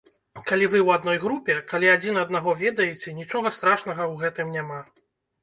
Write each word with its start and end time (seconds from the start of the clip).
Калі 0.51 0.65
вы 0.69 0.77
ў 0.85 0.95
адной 0.99 1.19
групе, 1.25 1.57
калі 1.73 1.91
адзін 1.97 2.17
аднаго 2.23 2.55
ведаеце, 2.63 3.15
нічога 3.19 3.53
страшнага 3.59 4.03
ў 4.11 4.15
гэтым 4.25 4.53
няма. 4.59 4.81